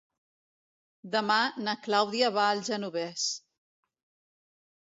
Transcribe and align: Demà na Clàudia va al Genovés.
Demà 1.15 1.37
na 1.67 1.75
Clàudia 1.87 2.31
va 2.39 2.47
al 2.55 2.63
Genovés. 2.73 3.29